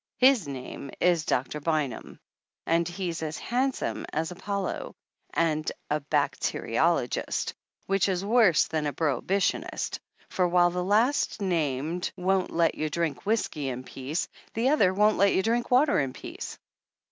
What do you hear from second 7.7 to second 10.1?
which is worse than a prohibitionist,